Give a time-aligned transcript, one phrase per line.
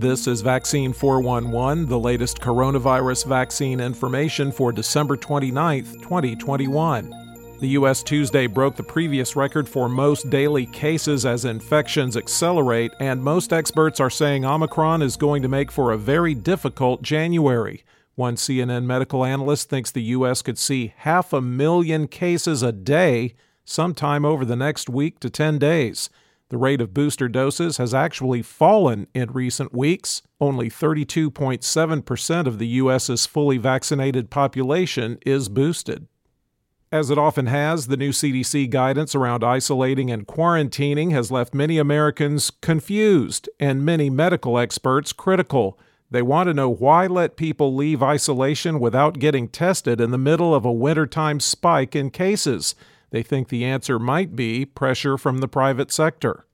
[0.00, 7.58] This is Vaccine 411, the latest coronavirus vaccine information for December 29, 2021.
[7.60, 8.02] The U.S.
[8.02, 14.00] Tuesday broke the previous record for most daily cases as infections accelerate, and most experts
[14.00, 17.84] are saying Omicron is going to make for a very difficult January.
[18.14, 20.40] One CNN medical analyst thinks the U.S.
[20.40, 23.34] could see half a million cases a day
[23.66, 26.08] sometime over the next week to 10 days.
[26.50, 30.22] The rate of booster doses has actually fallen in recent weeks.
[30.40, 36.08] Only 32.7% of the U.S.'s fully vaccinated population is boosted.
[36.90, 41.78] As it often has, the new CDC guidance around isolating and quarantining has left many
[41.78, 45.78] Americans confused and many medical experts critical.
[46.10, 50.52] They want to know why let people leave isolation without getting tested in the middle
[50.52, 52.74] of a wintertime spike in cases.
[53.10, 56.46] They think the answer might be pressure from the private sector.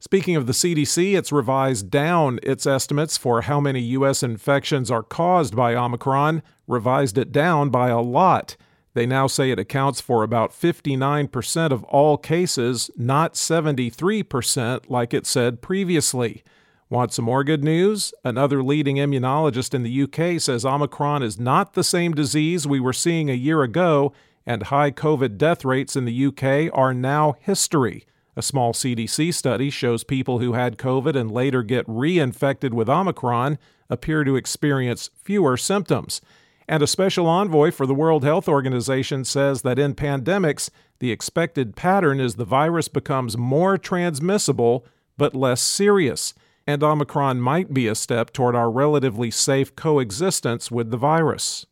[0.00, 4.22] Speaking of the CDC, it's revised down its estimates for how many U.S.
[4.22, 8.56] infections are caused by Omicron, revised it down by a lot.
[8.94, 15.26] They now say it accounts for about 59% of all cases, not 73% like it
[15.26, 16.44] said previously.
[16.90, 18.14] Want some more good news?
[18.24, 22.92] Another leading immunologist in the UK says Omicron is not the same disease we were
[22.92, 24.12] seeing a year ago,
[24.48, 28.06] and high COVID death rates in the UK are now history.
[28.34, 33.58] A small CDC study shows people who had COVID and later get reinfected with Omicron
[33.90, 36.22] appear to experience fewer symptoms.
[36.66, 41.76] And a special envoy for the World Health Organization says that in pandemics, the expected
[41.76, 44.86] pattern is the virus becomes more transmissible
[45.18, 46.32] but less serious,
[46.66, 51.66] and Omicron might be a step toward our relatively safe coexistence with the virus.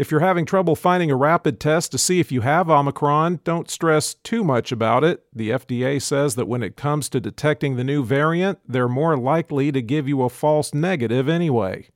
[0.00, 3.70] If you're having trouble finding a rapid test to see if you have Omicron, don't
[3.70, 5.26] stress too much about it.
[5.30, 9.70] The FDA says that when it comes to detecting the new variant, they're more likely
[9.72, 11.90] to give you a false negative anyway.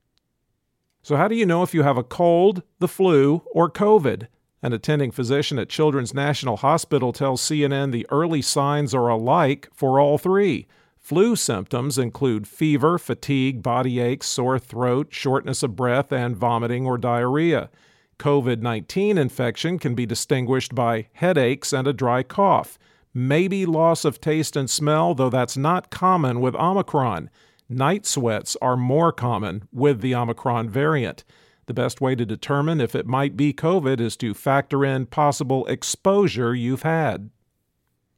[1.03, 4.27] So, how do you know if you have a cold, the flu, or COVID?
[4.61, 9.99] An attending physician at Children's National Hospital tells CNN the early signs are alike for
[9.99, 10.67] all three.
[10.99, 16.99] Flu symptoms include fever, fatigue, body aches, sore throat, shortness of breath, and vomiting or
[16.99, 17.71] diarrhea.
[18.19, 22.79] COVID 19 infection can be distinguished by headaches and a dry cough,
[23.13, 27.31] maybe loss of taste and smell, though that's not common with Omicron.
[27.69, 31.25] Night sweats are more common with the Omicron variant.
[31.67, 35.65] The best way to determine if it might be COVID is to factor in possible
[35.67, 37.31] exposure you've had.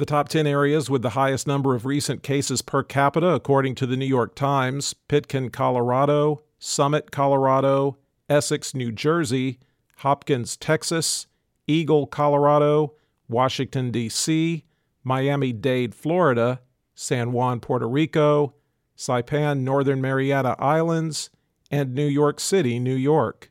[0.00, 3.86] The top 10 areas with the highest number of recent cases per capita, according to
[3.86, 9.58] the New York Times Pitkin, Colorado, Summit, Colorado, Essex, New Jersey,
[9.98, 11.26] Hopkins, Texas,
[11.66, 12.94] Eagle, Colorado,
[13.28, 14.64] Washington, D.C.,
[15.04, 16.62] Miami Dade, Florida,
[16.94, 18.54] San Juan, Puerto Rico,
[18.96, 21.28] Saipan, Northern Mariana Islands,
[21.70, 23.50] and New York City, New York.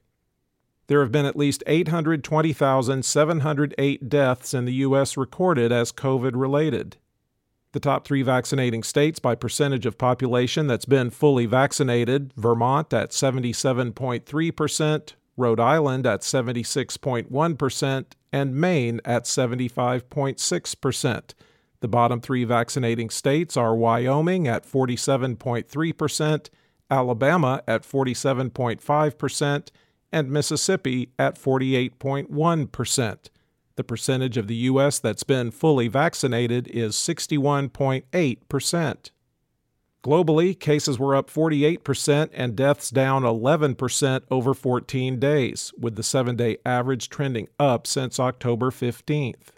[0.90, 5.18] There have been at least 820,708 deaths in the U.S.
[5.18, 6.98] recorded as COVID related.
[7.74, 13.12] The top three vaccinating states by percentage of population that's been fully vaccinated Vermont at
[13.12, 21.34] 77.3%, Rhode Island at 76.1%, and Maine at 75.6%.
[21.82, 26.50] The bottom three vaccinating states are Wyoming at 47.3%,
[26.90, 29.70] Alabama at 47.5%,
[30.12, 33.30] and Mississippi at 48.1%.
[33.76, 35.00] The percentage of the U.S.
[35.00, 39.12] that's been fully vaccinated is 61.8%.
[40.04, 46.38] Globally, cases were up 48% and deaths down 11% over 14 days, with the seven
[46.38, 49.50] day average trending up since October 15th.